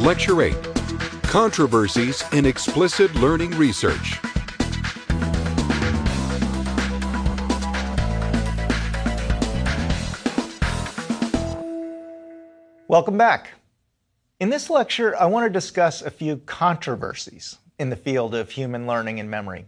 [0.00, 0.54] Lecture 8
[1.24, 4.18] Controversies in Explicit Learning Research.
[12.88, 13.50] Welcome back.
[14.40, 18.86] In this lecture, I want to discuss a few controversies in the field of human
[18.86, 19.66] learning and memory.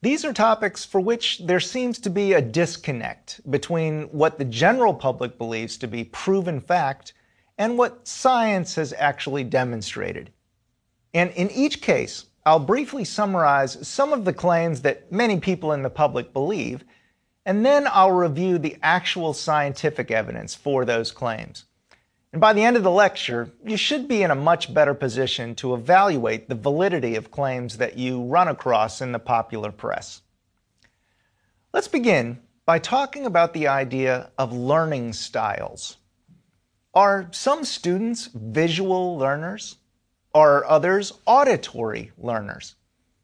[0.00, 4.94] These are topics for which there seems to be a disconnect between what the general
[4.94, 7.12] public believes to be proven fact
[7.60, 10.30] and what science has actually demonstrated.
[11.12, 15.82] And in each case, I'll briefly summarize some of the claims that many people in
[15.82, 16.84] the public believe,
[17.44, 21.66] and then I'll review the actual scientific evidence for those claims.
[22.32, 25.54] And by the end of the lecture, you should be in a much better position
[25.56, 30.22] to evaluate the validity of claims that you run across in the popular press.
[31.74, 35.98] Let's begin by talking about the idea of learning styles.
[37.00, 39.78] Are some students visual learners?
[40.34, 42.74] Are others auditory learners?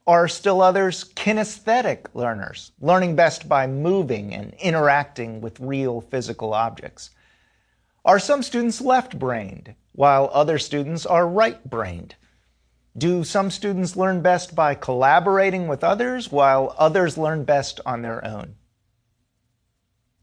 [0.07, 7.11] Are still others kinesthetic learners, learning best by moving and interacting with real physical objects?
[8.03, 12.15] Are some students left brained, while other students are right brained?
[12.97, 18.25] Do some students learn best by collaborating with others, while others learn best on their
[18.25, 18.55] own?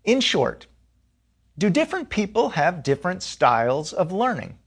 [0.03, 0.65] In short,
[1.57, 4.57] do different people have different styles of learning?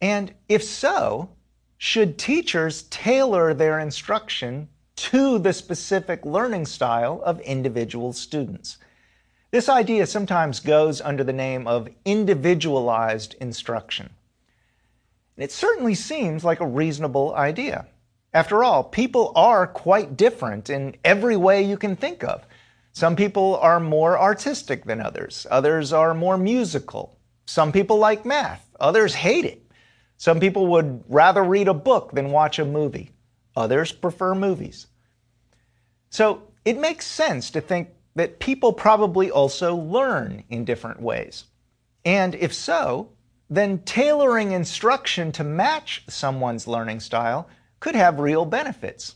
[0.00, 1.30] And if so,
[1.76, 8.78] should teachers tailor their instruction to the specific learning style of individual students?
[9.50, 14.10] This idea sometimes goes under the name of individualized instruction.
[15.36, 17.86] It certainly seems like a reasonable idea.
[18.34, 22.44] After all, people are quite different in every way you can think of.
[22.98, 27.16] Some people are more artistic than others, others are more musical.
[27.46, 29.70] Some people like math, others hate it.
[30.16, 33.12] Some people would rather read a book than watch a movie,
[33.54, 34.88] others prefer movies.
[36.10, 41.44] So it makes sense to think that people probably also learn in different ways.
[42.04, 43.12] And if so,
[43.48, 47.48] then tailoring instruction to match someone's learning style
[47.78, 49.14] could have real benefits.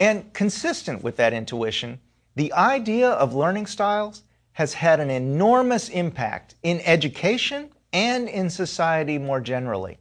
[0.00, 2.00] And consistent with that intuition,
[2.34, 4.22] the idea of learning styles
[4.52, 9.98] has had an enormous impact in education and in society more generally.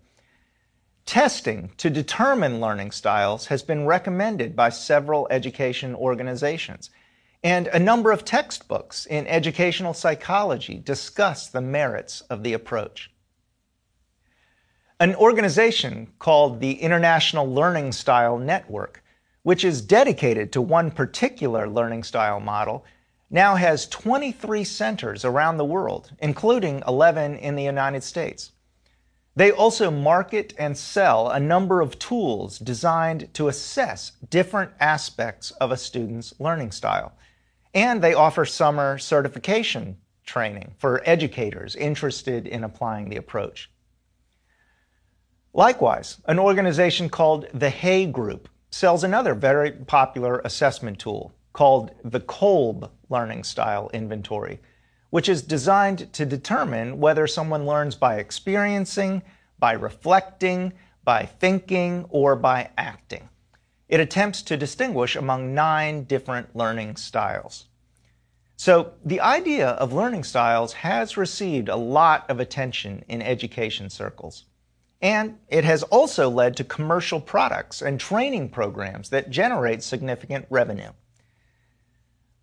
[1.06, 6.90] Testing to determine learning styles has been recommended by several education organizations,
[7.44, 13.12] and a number of textbooks in educational psychology discuss the merits of the approach.
[15.00, 19.01] An organization called the International Learning Style Network,
[19.44, 22.86] which is dedicated to one particular learning style model,
[23.30, 28.52] now has 23 centers around the world, including 11 in the United States.
[29.36, 35.72] They also market and sell a number of tools designed to assess different aspects of
[35.72, 37.14] a student's learning style.
[37.74, 43.72] And they offer summer certification training for educators interested in applying the approach.
[45.54, 52.22] Likewise, an organization called the Hay Group sells another very popular assessment tool called the
[52.22, 54.60] Kolb Learning Style Inventory,
[55.10, 59.22] which is designed to determine whether someone learns by experiencing,
[59.60, 60.74] by reflecting,
[61.04, 63.28] by thinking, or by acting.
[63.90, 67.66] It attempts to distinguish among nine different learning styles.
[68.56, 74.46] So, the idea of learning styles has received a lot of attention in education circles.
[75.02, 80.92] And it has also led to commercial products and training programs that generate significant revenue.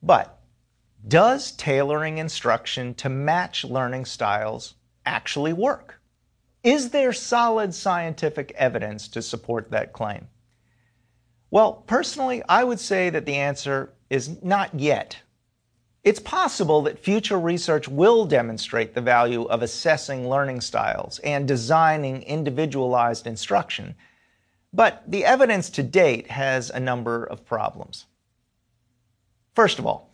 [0.02, 0.40] But
[1.06, 4.74] does tailoring instruction to match learning styles
[5.06, 6.00] actually work?
[6.64, 10.26] Is there solid scientific evidence to support that claim?
[11.50, 15.18] Well, personally, I would say that the answer is not yet.
[16.04, 22.22] It's possible that future research will demonstrate the value of assessing learning styles and designing
[22.22, 23.94] individualized instruction,
[24.72, 28.06] but the evidence to date has a number of problems.
[29.54, 30.12] First of all,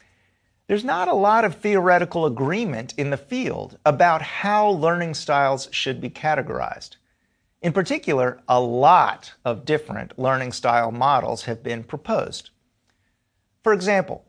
[0.67, 6.00] there's not a lot of theoretical agreement in the field about how learning styles should
[6.00, 6.97] be categorized.
[7.61, 12.50] In particular, a lot of different learning style models have been proposed.
[13.62, 14.25] For example,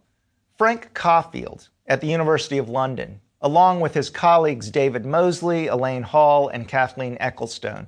[0.58, 6.48] Frank Coffield at the University of London, along with his colleagues David Moseley, Elaine Hall,
[6.48, 7.88] and Kathleen Ecclestone,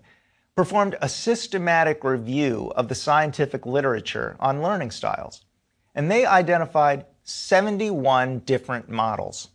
[0.55, 5.45] performed a systematic review of the scientific literature on learning styles.
[5.95, 9.49] And they identified 71 different models.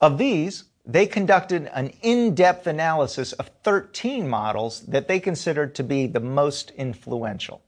[0.00, 5.82] Of these, they conducted an in depth analysis of 13 models that they considered to
[5.82, 7.62] be the most influential.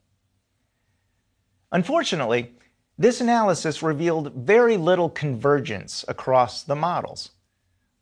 [1.73, 2.53] Unfortunately,
[2.98, 7.31] this analysis revealed very little convergence across the models.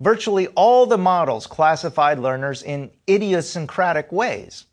[0.00, 4.66] Virtually all the models classified learners in idiosyncratic ways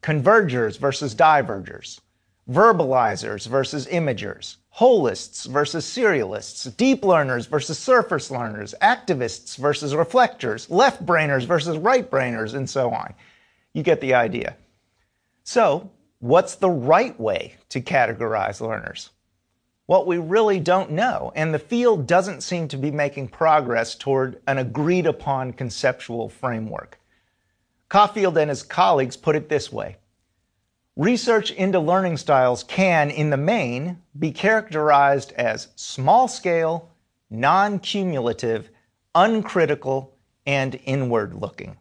[0.00, 2.00] convergers versus divergers,
[2.48, 11.04] verbalizers versus imagers, holists versus serialists, deep learners versus surface learners, activists versus reflectors, left
[11.04, 13.12] brainers versus right brainers, and so on.
[13.74, 14.56] You get the idea.
[15.42, 15.90] So,
[16.20, 19.10] what's the right way to categorize learners?
[19.88, 24.38] What we really don't know, and the field doesn't seem to be making progress toward
[24.46, 27.00] an agreed upon conceptual framework.
[27.88, 29.96] Coffield and his colleagues put it this way
[30.94, 36.90] Research into learning styles can, in the main, be characterized as small scale,
[37.30, 38.68] non cumulative,
[39.14, 40.14] uncritical,
[40.44, 41.78] and inward looking.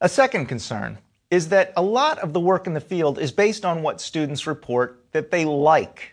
[0.00, 0.98] A second concern
[1.32, 4.46] is that a lot of the work in the field is based on what students
[4.46, 6.12] report that they like,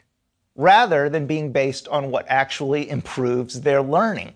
[0.56, 4.34] rather than being based on what actually improves their learning.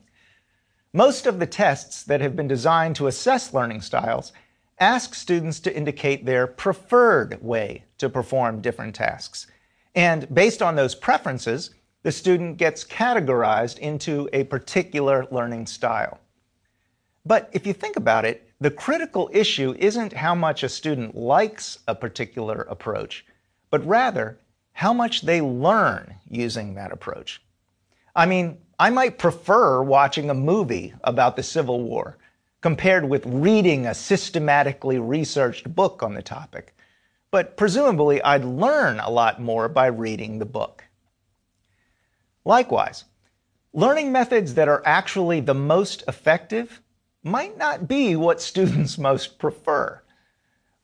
[0.93, 4.31] Most of the tests that have been designed to assess learning styles
[4.79, 9.47] ask students to indicate their preferred way to perform different tasks.
[9.95, 11.71] And based on those preferences,
[12.03, 16.19] the student gets categorized into a particular learning style.
[17.25, 21.79] But if you think about it, the critical issue isn't how much a student likes
[21.87, 23.25] a particular approach,
[23.69, 24.37] but rather
[24.73, 27.41] how much they learn using that approach.
[28.15, 32.17] I mean, I might prefer watching a movie about the Civil War
[32.61, 36.75] compared with reading a systematically researched book on the topic,
[37.31, 40.83] but presumably I'd learn a lot more by reading the book.
[42.45, 43.05] Likewise,
[43.73, 46.81] learning methods that are actually the most effective
[47.23, 50.02] might not be what students most prefer.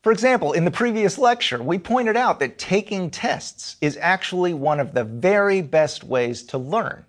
[0.02, 4.80] For example, in the previous lecture, we pointed out that taking tests is actually one
[4.80, 7.04] of the very best ways to learn.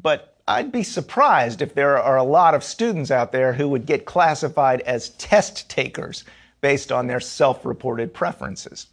[0.00, 3.86] But I'd be surprised if there are a lot of students out there who would
[3.86, 6.24] get classified as test takers
[6.60, 8.88] based on their self reported preferences.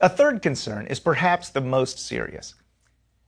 [0.00, 2.54] A third concern is perhaps the most serious.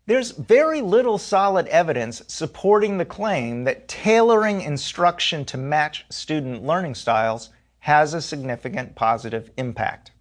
[0.07, 6.95] There's very little solid evidence supporting the claim that tailoring instruction to match student learning
[6.95, 7.51] styles
[7.81, 10.13] has a significant positive impact.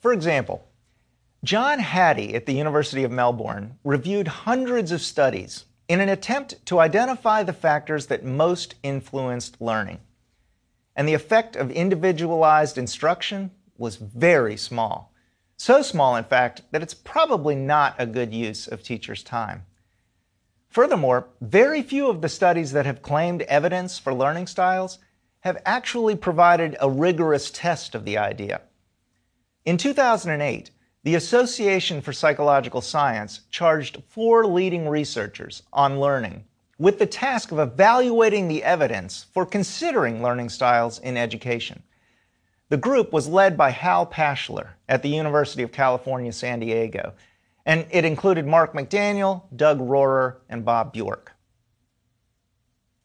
[0.00, 0.66] For example,
[1.44, 6.78] John Hattie at the University of Melbourne reviewed hundreds of studies in an attempt to
[6.78, 10.00] identify the factors that most influenced learning.
[10.96, 15.12] And the effect of individualized instruction was very small.
[15.56, 19.64] So small, in fact, that it's probably not a good use of teachers' time.
[20.68, 24.98] Furthermore, very few of the studies that have claimed evidence for learning styles
[25.42, 28.60] have actually provided a rigorous test of the idea.
[29.64, 30.70] In 2008,
[31.04, 36.44] the Association for Psychological Science charged four leading researchers on learning
[36.78, 41.82] with the task of evaluating the evidence for considering learning styles in education.
[42.68, 47.14] The group was led by Hal Pashler at the University of California, San Diego,
[47.66, 51.31] and it included Mark McDaniel, Doug Rohrer, and Bob Bjork.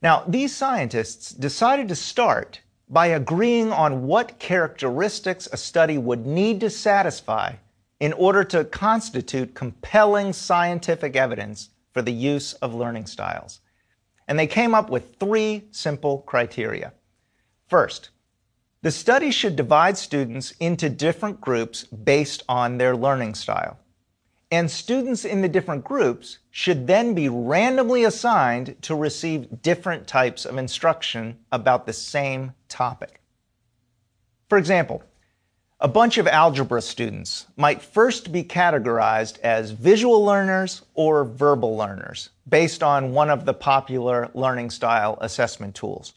[0.02, 6.60] Now, these scientists decided to start by agreeing on what characteristics a study would need
[6.62, 7.54] to satisfy
[8.00, 13.60] in order to constitute compelling scientific evidence for the use of learning styles.
[14.28, 16.94] And they came up with three simple criteria.
[17.68, 18.10] First,
[18.84, 23.80] the study should divide students into different groups based on their learning style.
[24.50, 30.46] And students in the different groups should then be randomly assigned to receive different types
[30.46, 33.22] of instruction about the same topic.
[34.48, 35.04] For example,
[35.80, 42.30] a bunch of algebra students might first be categorized as visual learners or verbal learners
[42.48, 46.14] based on one of the popular learning style assessment tools.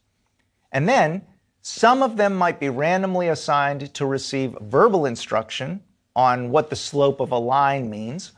[0.73, 1.23] And then
[1.61, 5.83] some of them might be randomly assigned to receive verbal instruction
[6.15, 8.33] on what the slope of a line means,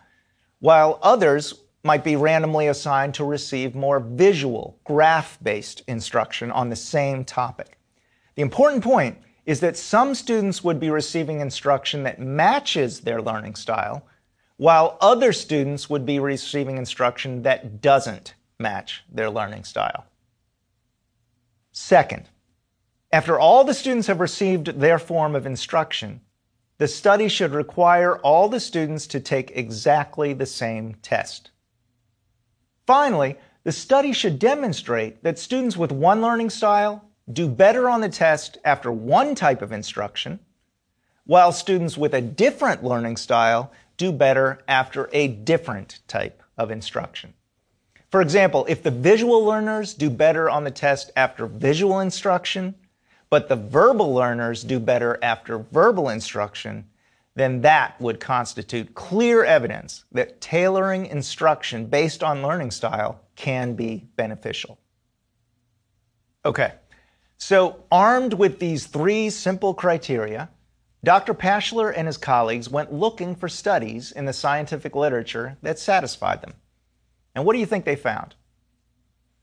[0.60, 6.76] while others might be randomly assigned to receive more visual, graph based instruction on the
[6.76, 7.78] same topic.
[8.36, 13.56] The important point is that some students would be receiving instruction that matches their learning
[13.56, 14.06] style,
[14.56, 20.06] while other students would be receiving instruction that doesn't match their learning style.
[21.72, 22.28] Second,
[23.10, 26.20] after all the students have received their form of instruction,
[26.82, 31.52] the study should require all the students to take exactly the same test.
[32.88, 38.08] Finally, the study should demonstrate that students with one learning style do better on the
[38.08, 40.40] test after one type of instruction,
[41.24, 47.32] while students with a different learning style do better after a different type of instruction.
[48.10, 52.74] For example, if the visual learners do better on the test after visual instruction,
[53.32, 56.84] but the verbal learners do better after verbal instruction,
[57.34, 64.06] then that would constitute clear evidence that tailoring instruction based on learning style can be
[64.16, 64.78] beneficial.
[66.44, 66.74] Okay,
[67.38, 70.50] so armed with these three simple criteria,
[71.02, 71.32] Dr.
[71.32, 76.52] Pashler and his colleagues went looking for studies in the scientific literature that satisfied them.
[77.34, 78.34] And what do you think they found?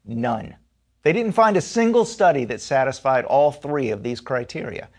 [0.06, 0.58] None.
[1.04, 4.90] They didn't find a single study that satisfied all three of these criteria.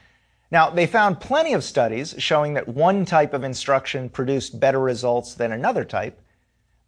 [0.51, 5.35] Now, they found plenty of studies showing that one type of instruction produced better results
[5.35, 6.21] than another type,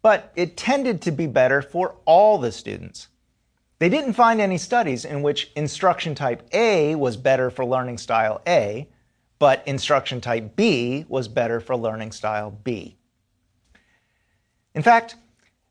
[0.00, 3.08] but it tended to be better for all the students.
[3.78, 8.40] They didn't find any studies in which instruction type A was better for learning style
[8.46, 8.88] A,
[9.38, 12.96] but instruction type B was better for learning style B.
[14.74, 15.16] In fact,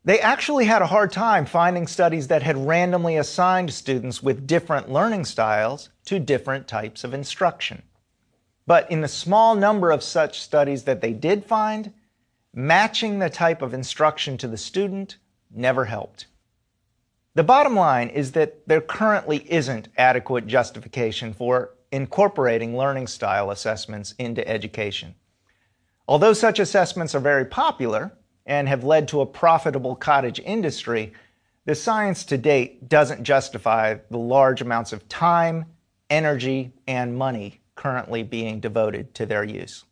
[0.04, 4.90] they actually had a hard time finding studies that had randomly assigned students with different
[4.90, 7.82] learning styles to different types of instruction.
[8.66, 11.92] But in the small number of such studies that they did find,
[12.52, 15.18] matching the type of instruction to the student
[15.50, 16.26] never helped.
[17.34, 24.14] The bottom line is that there currently isn't adequate justification for incorporating learning style assessments
[24.18, 25.14] into education.
[26.08, 28.12] Although such assessments are very popular
[28.46, 31.12] and have led to a profitable cottage industry,
[31.64, 35.66] the science to date doesn't justify the large amounts of time,
[36.10, 39.84] energy, and money currently being devoted to their use.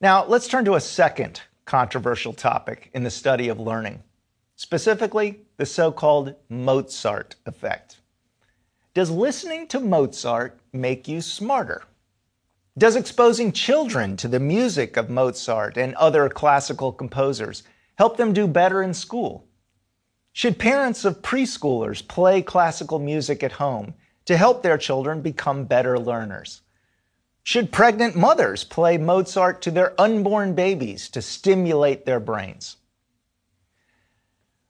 [0.00, 4.02] Now, let's turn to a second controversial topic in the study of learning
[4.56, 7.98] specifically the so called Mozart effect.
[8.94, 11.84] Does listening to Mozart make you smarter?
[12.78, 17.62] Does exposing children to the music of Mozart and other classical composers
[17.96, 19.46] help them do better in school?
[20.34, 23.94] Should parents of preschoolers play classical music at home
[24.26, 26.60] to help their children become better learners?
[27.42, 32.76] Should pregnant mothers play Mozart to their unborn babies to stimulate their brains?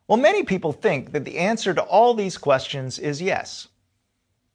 [0.06, 3.66] Well, many people think that the answer to all these questions is yes.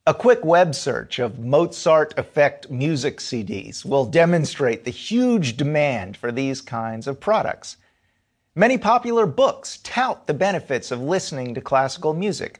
[0.04, 6.32] A quick web search of Mozart effect music CDs will demonstrate the huge demand for
[6.32, 7.76] these kinds of products.
[8.56, 12.58] Many popular books tout the benefits of listening to classical music,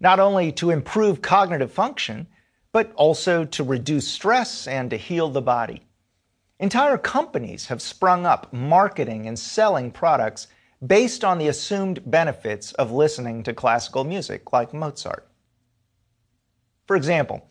[0.00, 2.26] not only to improve cognitive function,
[2.72, 5.82] but also to reduce stress and to heal the body.
[6.58, 10.48] Entire companies have sprung up marketing and selling products
[10.84, 15.28] based on the assumed benefits of listening to classical music, like Mozart.
[16.86, 17.48] For example,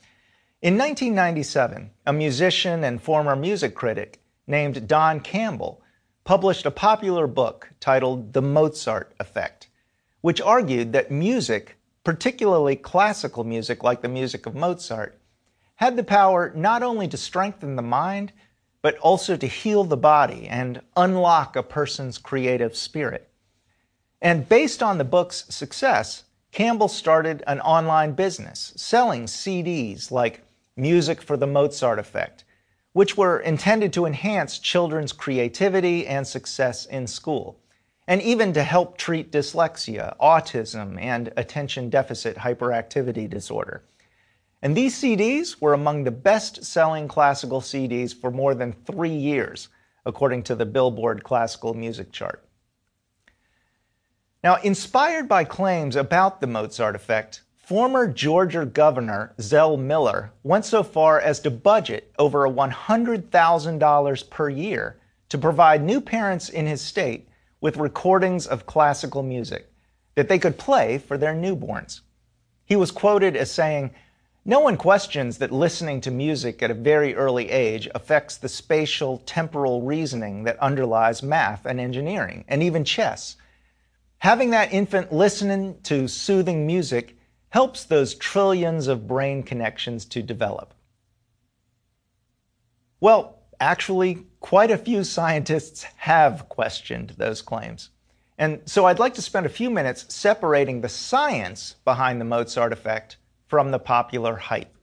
[0.61, 5.81] in 1997, a musician and former music critic named Don Campbell
[6.23, 9.69] published a popular book titled The Mozart Effect,
[10.21, 15.17] which argued that music, particularly classical music like the music of Mozart,
[15.75, 18.33] had the power not only to strengthen the mind,
[18.81, 23.29] but also to heal the body and unlock a person's creative spirit.
[24.21, 30.43] And based on the book's success, Campbell started an online business selling CDs like
[30.75, 32.43] Music for the Mozart Effect,
[32.91, 37.57] which were intended to enhance children's creativity and success in school,
[38.05, 43.85] and even to help treat dyslexia, autism, and attention deficit hyperactivity disorder.
[44.61, 49.69] And these CDs were among the best selling classical CDs for more than three years,
[50.05, 52.43] according to the Billboard Classical Music Chart.
[54.43, 60.81] Now, inspired by claims about the Mozart effect, former Georgia Governor Zell Miller went so
[60.81, 67.29] far as to budget over $100,000 per year to provide new parents in his state
[67.61, 69.71] with recordings of classical music
[70.15, 72.01] that they could play for their newborns.
[72.65, 73.91] He was quoted as saying,
[74.43, 79.19] no one questions that listening to music at a very early age affects the spatial
[79.19, 83.35] temporal reasoning that underlies math and engineering, and even chess.
[84.21, 87.17] Having that infant listening to soothing music
[87.49, 90.75] helps those trillions of brain connections to develop.
[92.99, 97.89] Well, actually, quite a few scientists have questioned those claims.
[98.37, 102.73] And so I'd like to spend a few minutes separating the science behind the Mozart
[102.73, 104.75] effect from the popular hype.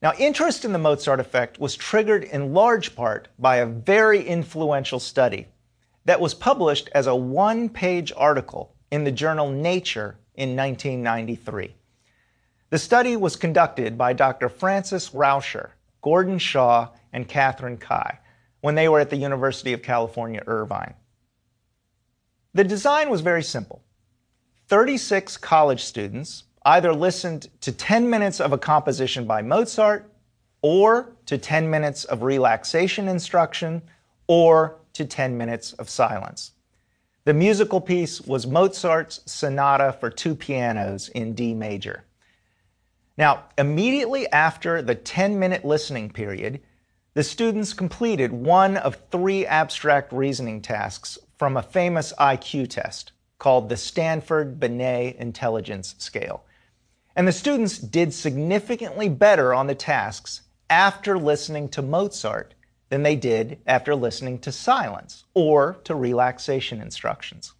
[0.00, 5.00] Now, interest in the Mozart effect was triggered in large part by a very influential
[5.00, 5.48] study
[6.04, 11.74] that was published as a one page article in the journal Nature in 1993.
[12.70, 14.48] The study was conducted by Dr.
[14.48, 18.18] Frances Rauscher, Gordon Shaw, and Catherine Kai
[18.60, 20.94] when they were at the University of California, Irvine.
[22.54, 23.82] The design was very simple
[24.68, 30.10] 36 college students either listened to 10 minutes of a composition by Mozart,
[30.62, 33.82] or to 10 minutes of relaxation instruction,
[34.28, 36.52] or to 10 minutes of silence.
[37.24, 42.04] The musical piece was Mozart's Sonata for Two Pianos in D major.
[43.16, 46.60] Now, immediately after the 10 minute listening period,
[47.14, 53.68] the students completed one of three abstract reasoning tasks from a famous IQ test called
[53.68, 56.44] the Stanford Binet Intelligence Scale.
[57.14, 62.54] And the students did significantly better on the tasks after listening to Mozart
[62.92, 67.54] than they did after listening to silence or to relaxation instructions.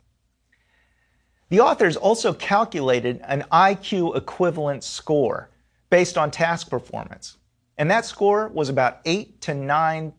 [1.48, 5.48] The authors also calculated an IQ equivalent score
[5.88, 7.38] based on task performance,
[7.78, 10.12] and that score was about 8 to 9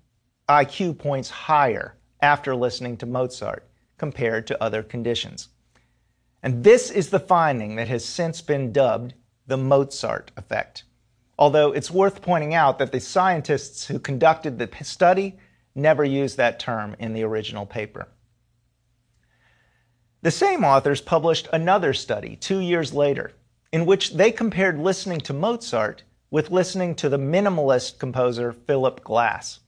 [0.50, 3.68] IQ points higher after listening to Mozart
[4.00, 5.50] compared to other conditions.
[6.42, 9.14] And this is the finding that has since been dubbed
[9.46, 10.86] the Mozart effect.
[11.38, 15.38] Although it's worth pointing out that the scientists who conducted the study
[15.76, 18.08] never used that term in the original paper.
[20.22, 23.34] The same authors published another study two years later
[23.72, 29.60] in which they compared listening to Mozart with listening to the minimalist composer Philip Glass.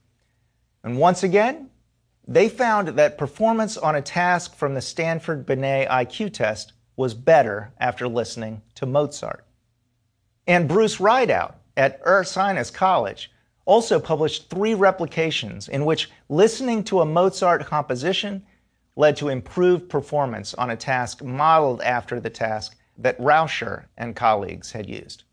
[0.82, 1.70] And once again,
[2.26, 7.72] they found that performance on a task from the Stanford Binet IQ test was better
[7.78, 9.45] after listening to Mozart.
[10.46, 13.30] And Bruce Rideout at Ursinus College
[13.64, 18.46] also published three replications in which listening to a Mozart composition
[18.94, 24.72] led to improved performance on a task modeled after the task that Rauscher and colleagues
[24.72, 25.24] had used.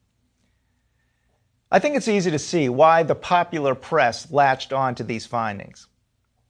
[1.72, 5.88] I think it's easy to see why the popular press latched on to these findings.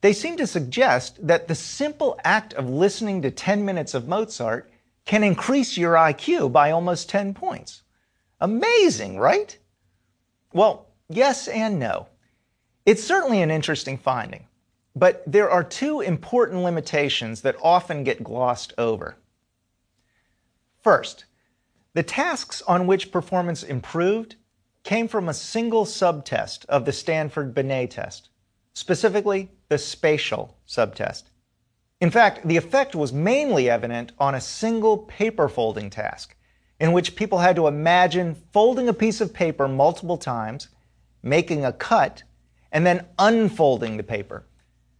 [0.01, 4.69] They seem to suggest that the simple act of listening to 10 minutes of Mozart
[5.05, 7.82] can increase your IQ by almost 10 points.
[8.43, 9.57] Amazing, right?
[10.51, 12.07] Well, yes and no.
[12.85, 14.47] It's certainly an interesting finding,
[14.97, 19.15] but there are two important limitations that often get glossed over.
[20.81, 21.23] First,
[21.93, 24.35] the tasks on which performance improved
[24.83, 28.27] came from a single subtest of the Stanford Binet test,
[28.73, 31.29] specifically the spatial subtest.
[32.01, 36.35] In fact, the effect was mainly evident on a single paper folding task
[36.83, 40.67] in which people had to imagine folding a piece of paper multiple times,
[41.23, 42.23] making a cut,
[42.73, 44.43] and then unfolding the paper.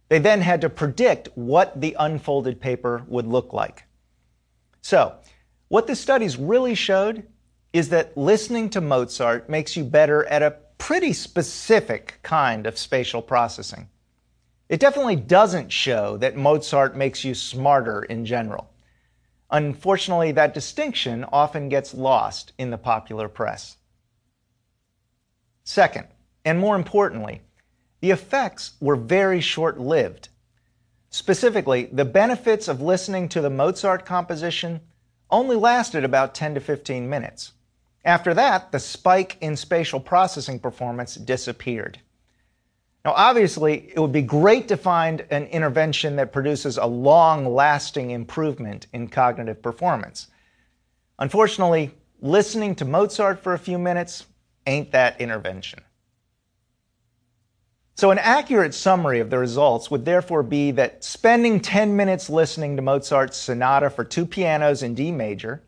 [0.08, 3.84] They then had to predict what the unfolded paper would look like.
[4.80, 5.16] So,
[5.68, 7.26] what the studies really showed
[7.74, 13.20] is that listening to Mozart makes you better at a pretty specific kind of spatial
[13.20, 13.90] processing.
[14.70, 18.70] It definitely doesn't show that Mozart makes you smarter in general.
[19.54, 23.76] Unfortunately, that distinction often gets lost in the popular press.
[25.62, 26.08] Second,
[26.44, 27.40] and more importantly,
[28.00, 30.28] the effects were very short lived.
[31.08, 34.80] Specifically, the benefits of listening to the Mozart composition
[35.30, 37.52] only lasted about 10 to 15 minutes.
[38.04, 42.00] After that, the spike in spatial processing performance disappeared.
[43.04, 48.12] Now, obviously, it would be great to find an intervention that produces a long lasting
[48.12, 50.28] improvement in cognitive performance.
[51.18, 54.26] Unfortunately, listening to Mozart for a few minutes
[54.66, 55.80] ain't that intervention.
[57.96, 62.74] So, an accurate summary of the results would therefore be that spending 10 minutes listening
[62.74, 65.62] to Mozart's Sonata for Two Pianos in D major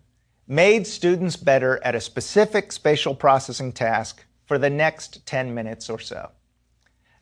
[0.48, 5.98] made students better at a specific spatial processing task for the next 10 minutes or
[5.98, 6.30] so.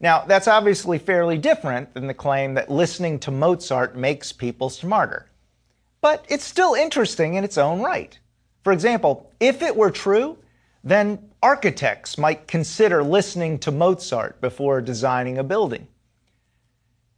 [0.01, 5.31] Now, that's obviously fairly different than the claim that listening to Mozart makes people smarter.
[6.01, 8.19] But it's still interesting in its own right.
[8.63, 10.39] For example, if it were true,
[10.83, 15.87] then architects might consider listening to Mozart before designing a building.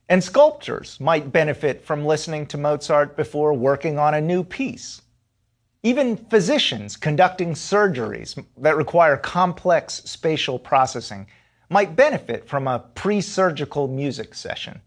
[0.08, 5.02] And sculptors might benefit from listening to Mozart before working on a new piece.
[5.82, 11.26] Even physicians conducting surgeries that require complex spatial processing
[11.68, 14.80] might benefit from a pre surgical music session.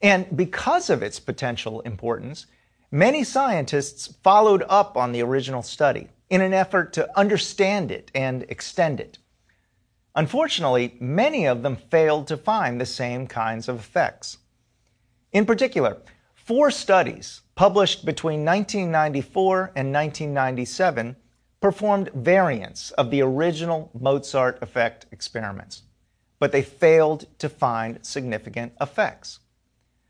[0.00, 2.46] And because of its potential importance,
[2.90, 8.44] many scientists followed up on the original study in an effort to understand it and
[8.48, 9.18] extend it.
[10.14, 14.38] Unfortunately, many of them failed to find the same kinds of effects.
[15.32, 15.98] In particular,
[16.34, 21.16] four studies published between 1994 and 1997
[21.60, 25.82] performed variants of the original Mozart effect experiments,
[26.38, 29.40] but they failed to find significant effects.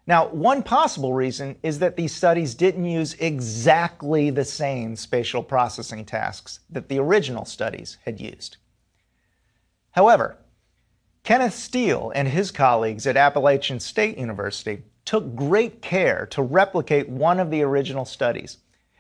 [0.06, 6.06] Now, one possible reason is that these studies didn't use exactly the same spatial processing
[6.06, 8.56] tasks that the original studies had used.
[9.90, 10.38] However,
[11.24, 17.38] Kenneth Steele and his colleagues at Appalachian State University took great care to replicate one
[17.38, 18.58] of the original studies,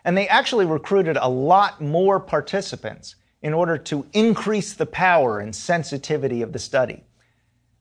[0.08, 5.54] and they actually recruited a lot more participants in order to increase the power and
[5.54, 7.04] sensitivity of the study.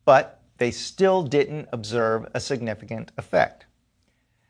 [0.04, 3.66] But they still didn't observe a significant effect.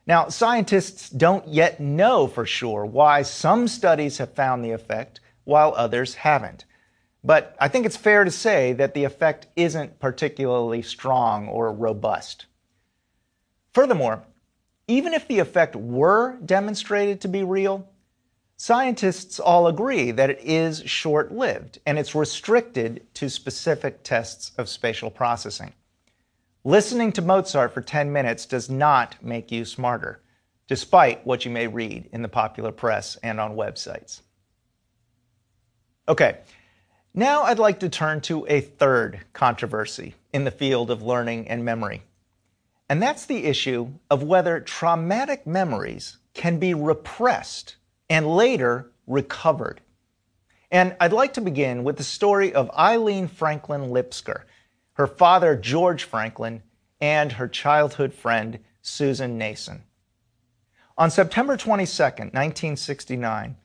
[0.08, 5.76] Now, scientists don't yet know for sure why some studies have found the effect while
[5.78, 6.66] others haven't.
[7.24, 12.48] But I think it's fair to say that the effect isn't particularly strong or robust.
[13.72, 14.24] Furthermore,
[14.88, 17.88] even if the effect were demonstrated to be real,
[18.56, 24.70] scientists all agree that it is short lived and it's restricted to specific tests of
[24.70, 25.74] spatial processing.
[26.64, 30.22] Listening to Mozart for 10 minutes does not make you smarter,
[30.68, 34.22] despite what you may read in the popular press and on websites.
[36.10, 36.40] Okay,
[37.14, 41.64] now I'd like to turn to a third controversy in the field of learning and
[41.64, 42.04] memory.
[42.90, 47.76] And that's the issue of whether traumatic memories can be repressed
[48.10, 49.82] and later recovered.
[50.72, 54.44] And I'd like to begin with the story of Eileen Franklin Lipsker
[54.94, 56.64] her father, George Franklin,
[57.00, 59.84] and her childhood friend, Susan Nason.
[60.98, 63.56] On September 22, 1969,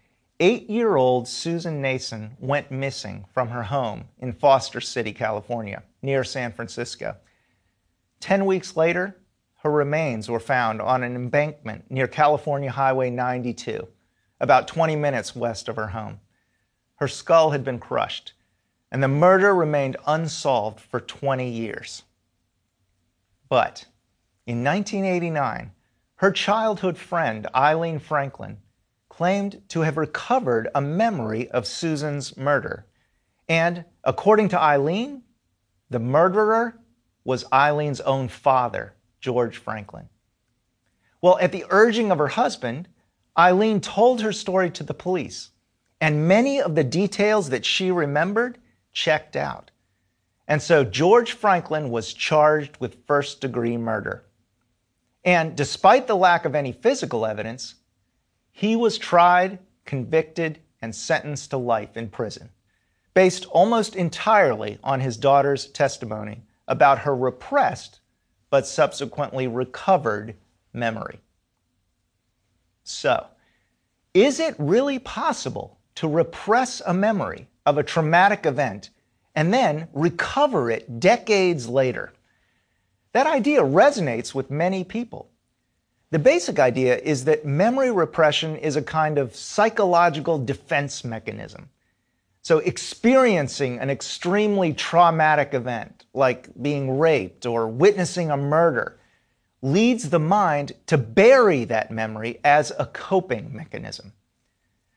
[0.41, 6.23] eight year old Susan Nason went missing from her home in Foster City, California, near
[6.23, 7.17] San Francisco.
[8.23, 9.17] Ten weeks later,
[9.65, 13.89] her remains were found on an embankment near California Highway 92,
[14.41, 16.21] about 20 minutes west of her home.
[16.95, 18.35] Her skull had been crushed
[18.93, 22.05] and the murder remained unsolved for 20 years.
[23.49, 23.87] But
[24.47, 25.73] in 1989,
[26.17, 28.59] her childhood friend, Eileen Franklin,
[29.09, 32.87] claimed to have recovered a memory of Susan's murder.
[33.49, 35.23] And according to Eileen,
[35.91, 36.79] the murderer
[37.25, 40.09] was Eileen's own father, George Franklin.
[41.21, 42.89] Well, at the urging of her husband,
[43.39, 45.51] Eileen told her story to the police,
[46.01, 48.59] and many of the details that she remembered
[48.93, 49.71] checked out.
[50.49, 54.25] And so George Franklin was charged with first degree murder.
[55.25, 57.77] And despite the lack of any physical evidence,
[58.51, 62.51] he was tried, convicted, and sentenced to life in prison,
[63.15, 68.01] based almost entirely on his daughter's testimony about her repressed
[68.51, 70.35] but subsequently recovered
[70.73, 71.21] memory.
[72.85, 73.27] So,
[74.13, 78.91] is it really possible to repress a memory of a traumatic event
[79.35, 82.13] and then recover it decades later.
[83.13, 85.29] That idea resonates with many people.
[86.11, 91.71] The basic idea is that memory repression is a kind of psychological defense mechanism.
[92.43, 98.99] So, experiencing an extremely traumatic event, like being raped or witnessing a murder,
[99.63, 104.13] leads the mind to bury that memory as a coping mechanism.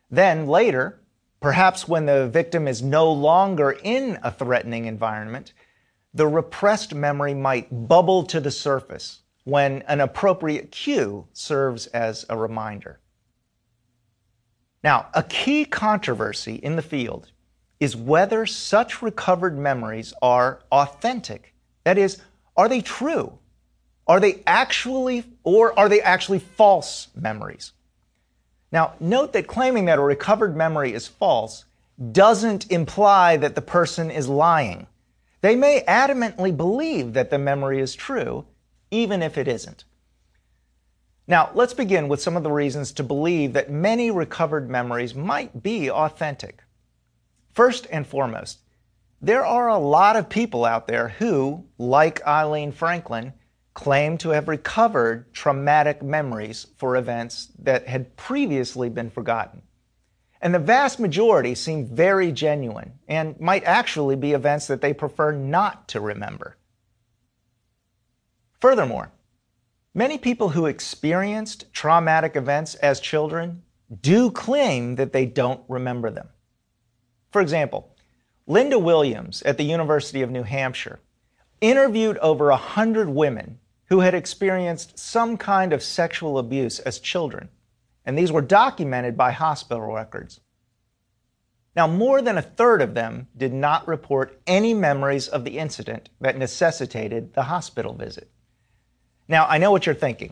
[0.10, 1.00] Then, later,
[1.46, 5.54] Perhaps when the victim is no longer in a threatening environment,
[6.12, 12.36] the repressed memory might bubble to the surface when an appropriate cue serves as a
[12.36, 13.00] reminder.
[14.84, 17.32] Now, a key controversy in the field
[17.80, 21.54] is whether such recovered memories are authentic.
[21.84, 22.22] That is,
[22.56, 23.38] are they true?
[24.08, 27.74] Are they actually, or are they actually false memories?
[28.72, 31.66] Now, note that claiming that a recovered memory is false
[32.12, 34.88] doesn't imply that the person is lying.
[35.42, 38.46] They may adamantly believe that the memory is true,
[38.92, 39.86] even if it isn't.
[41.28, 45.64] Now, let's begin with some of the reasons to believe that many recovered memories might
[45.64, 46.62] be authentic.
[47.56, 48.60] First and foremost,
[49.22, 53.32] there are a lot of people out there who, like Eileen Franklin,
[53.74, 59.62] claim to have recovered traumatic memories for events that had previously been forgotten.
[60.42, 65.32] And the vast majority seem very genuine and might actually be events that they prefer
[65.32, 66.58] not to remember.
[68.60, 69.14] Furthermore,
[69.94, 73.64] many people who experienced traumatic events as children
[74.02, 76.28] do claim that they don't remember them.
[77.36, 77.94] For example,
[78.48, 81.02] Linda Williams at the University of New Hampshire
[81.60, 87.50] interviewed over 100 women who had experienced some kind of sexual abuse as children,
[88.06, 90.40] and these were documented by hospital records.
[91.76, 96.08] Now, more than a third of them did not report any memories of the incident
[96.22, 98.32] that necessitated the hospital visit.
[99.28, 100.32] Now, I know what you're thinking.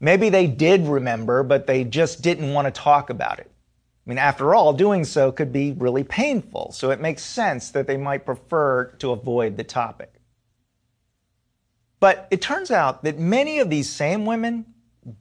[0.00, 3.51] Maybe they did remember, but they just didn't want to talk about it.
[4.04, 7.86] I mean, after all, doing so could be really painful, so it makes sense that
[7.86, 10.14] they might prefer to avoid the topic.
[12.00, 14.66] But it turns out that many of these same women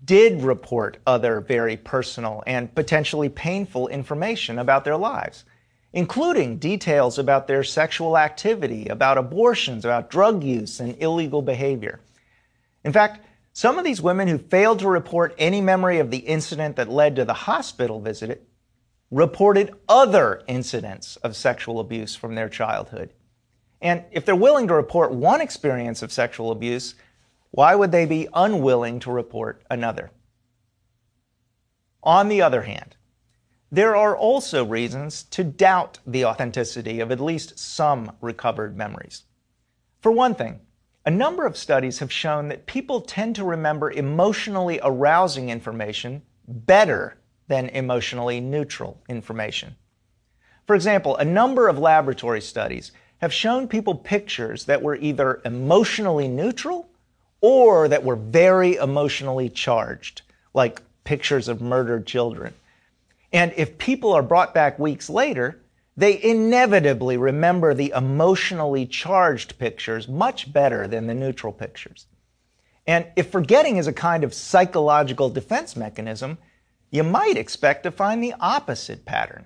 [0.04, 5.46] did report other very personal and potentially painful information about their lives
[5.94, 12.00] including details about their sexual activity, about abortions, about drug use, and illegal behavior.
[12.84, 16.78] In fact, some of these women who failed to report any memory of the incident
[16.78, 18.48] that led to the hospital visit
[19.12, 23.14] reported other incidents of sexual abuse from their childhood.
[23.82, 26.96] And if they're willing to report one experience of sexual abuse,
[27.52, 30.12] why would they be unwilling to report another?
[32.04, 32.96] On the other hand,
[33.70, 39.24] there are also reasons to doubt the authenticity of at least some recovered memories.
[40.00, 40.62] For one thing,
[41.06, 47.21] a number of studies have shown that people tend to remember emotionally arousing information better
[47.52, 49.76] than emotionally neutral information.
[50.66, 56.30] For example, a number of laboratory studies have shown people pictures that were either emotionally
[56.30, 56.88] neutral
[57.42, 60.22] or that were very emotionally charged,
[60.54, 62.54] like pictures of murdered children.
[63.34, 65.60] And if people are brought back weeks later,
[65.98, 72.06] they inevitably remember the emotionally charged pictures much better than the neutral pictures.
[72.88, 76.38] And if forgetting is a kind of psychological defense mechanism,
[76.92, 79.46] you might expect to find the opposite pattern.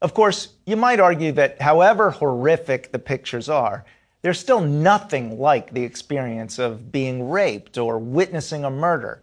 [0.00, 3.84] Of course, you might argue that however horrific the pictures are,
[4.22, 9.22] they're still nothing like the experience of being raped or witnessing a murder.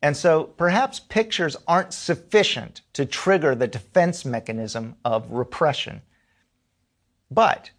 [0.00, 6.02] And so perhaps pictures aren't sufficient to trigger the defense mechanism of repression.
[7.30, 7.70] But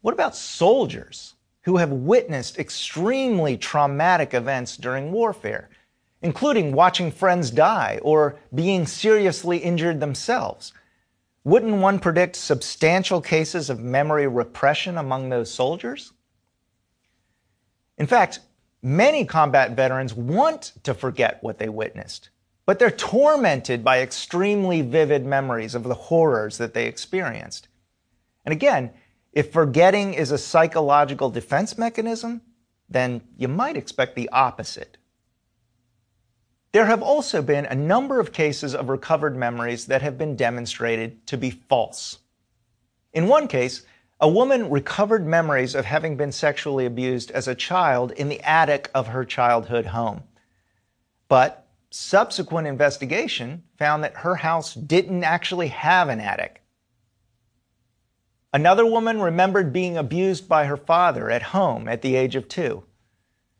[0.00, 5.70] what about soldiers who have witnessed extremely traumatic events during warfare,
[6.22, 10.72] including watching friends die or being seriously injured themselves?
[11.44, 16.12] Wouldn't one predict substantial cases of memory repression among those soldiers?
[17.96, 18.40] In fact,
[18.82, 22.30] Many combat veterans want to forget what they witnessed,
[22.64, 27.68] but they're tormented by extremely vivid memories of the horrors that they experienced.
[28.44, 28.90] And again,
[29.32, 32.40] if forgetting is a psychological defense mechanism,
[32.88, 34.96] then you might expect the opposite.
[36.72, 41.26] There have also been a number of cases of recovered memories that have been demonstrated
[41.26, 42.18] to be false.
[43.12, 43.82] In one case,
[44.20, 48.88] a woman recovered memories of having been sexually abused as a child in the attic
[48.94, 50.22] of her childhood home.
[51.26, 56.62] But subsequent investigation found that her house didn't actually have an attic.
[58.52, 62.84] Another woman remembered being abused by her father at home at the age of two.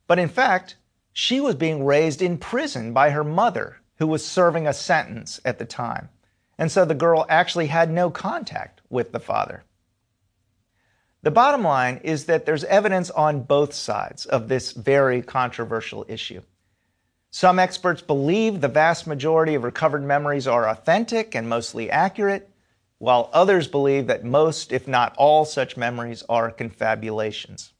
[0.07, 0.77] But in fact,
[1.13, 5.59] she was being raised in prison by her mother, who was serving a sentence at
[5.59, 6.09] the time.
[6.59, 9.65] And so the girl actually had no contact with the father.
[11.23, 16.43] The bottom line is that there's evidence on both sides of this very controversial issue.
[17.31, 22.51] Some experts believe the vast majority of recovered memories are authentic and mostly accurate,
[22.99, 27.73] while others believe that most, if not all, such memories are confabulations.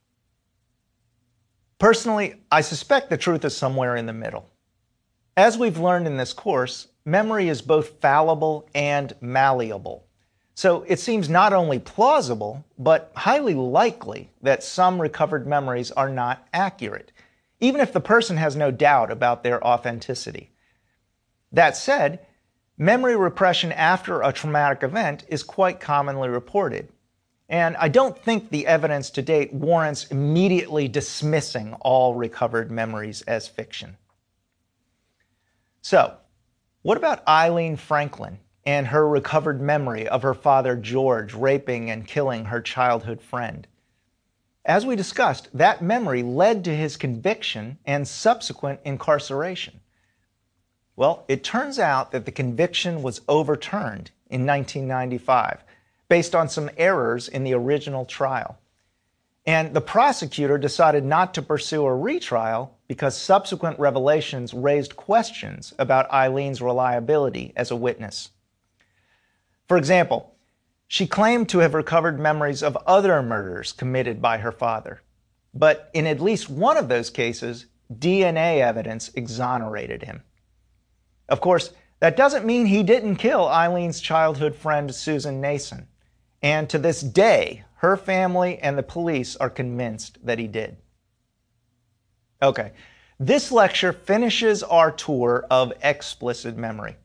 [1.81, 4.51] Personally, I suspect the truth is somewhere in the middle.
[5.35, 10.05] As we've learned in this course, memory is both fallible and malleable.
[10.55, 16.47] So it seems not only plausible, but highly likely that some recovered memories are not
[16.53, 17.13] accurate,
[17.61, 20.53] even if the person has no doubt about their authenticity.
[21.51, 22.27] That said,
[22.77, 26.91] memory repression after a traumatic event is quite commonly reported.
[27.51, 33.47] And I don't think the evidence to date warrants immediately dismissing all recovered memories as
[33.47, 33.99] fiction.
[35.83, 36.17] So,
[36.81, 42.47] what about Eileen Franklin and her recovered memory of her father George raping and killing
[42.47, 43.67] her childhood friend.
[44.65, 49.81] As we discussed, that memory led to his conviction and subsequent incarceration.
[50.97, 55.65] Well, it turns out that the conviction was overturned in 1995
[56.11, 58.59] based on some errors in the original trial.
[59.47, 66.11] And the prosecutor decided not to pursue a retrial because subsequent revelations raised questions about
[66.11, 68.31] Eileen's reliability as a witness.
[69.69, 70.35] For example,
[70.89, 75.03] she claimed to have recovered memories of other murders committed by her father.
[75.55, 80.25] But in at least one of those cases, DNA evidence exonerated him.
[81.29, 85.87] Of course, that doesn't mean he didn't kill Eileen's childhood friend Susan Nason.
[86.43, 90.77] And to this day, her family and the police are convinced that he did.
[92.43, 92.73] Okay,
[93.19, 96.97] this lecture finishes our tour of explicit memory.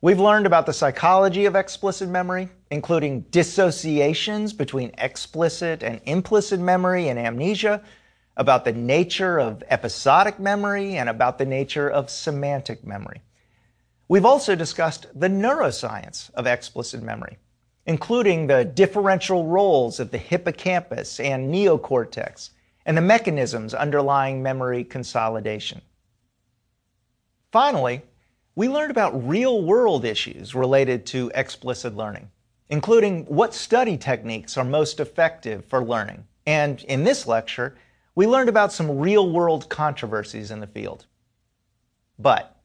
[0.00, 7.08] We've learned about the psychology of explicit memory, including dissociations between explicit and implicit memory
[7.08, 7.82] and amnesia,
[8.36, 13.22] about the nature of episodic memory, and about the nature of semantic memory.
[14.08, 17.38] We've also discussed the neuroscience of explicit memory,
[17.86, 22.50] including the differential roles of the hippocampus and neocortex
[22.86, 25.80] and the mechanisms underlying memory consolidation.
[27.50, 28.02] Finally,
[28.54, 32.30] we learned about real world issues related to explicit learning,
[32.68, 36.24] including what study techniques are most effective for learning.
[36.46, 37.76] And in this lecture,
[38.14, 41.06] we learned about some real world controversies in the field.
[42.18, 42.56] But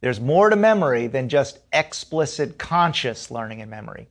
[0.00, 4.08] there's more to memory than just explicit conscious learning and memory.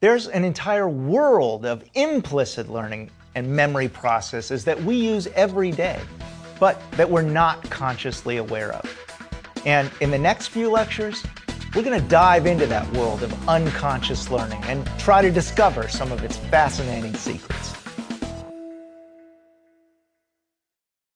[0.00, 6.00] There's an entire world of implicit learning and memory processes that we use every day,
[6.60, 9.62] but that we're not consciously aware of.
[9.64, 11.24] And in the next few lectures,
[11.74, 16.12] we're going to dive into that world of unconscious learning and try to discover some
[16.12, 17.63] of its fascinating secrets.